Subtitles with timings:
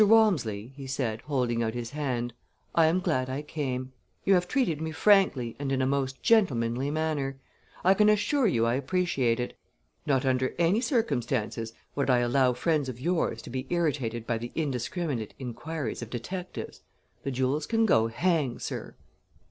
[0.03, 2.33] Walmsley," he said, holding out his hand,
[2.73, 3.93] "I am glad I came.
[4.25, 7.37] You have treated me frankly and in a most gentlemanly manner.
[7.83, 9.55] I can assure you I appreciate it.
[10.07, 14.51] Not under any circumstances would I allow friends of yours to be irritated by the
[14.55, 16.81] indiscriminate inquiries of detectives.
[17.21, 18.95] The jewels can go hang, sir!"